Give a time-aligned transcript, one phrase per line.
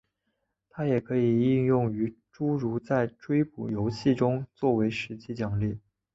[0.67, 5.77] 它也可以应用于诸如在追捕游戏中做为实际奖励。